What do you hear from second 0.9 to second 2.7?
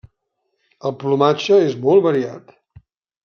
plomatge és molt variat.